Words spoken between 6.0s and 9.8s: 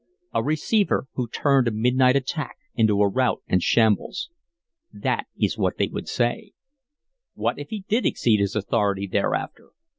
say. What if he did exceed his authority thereafter?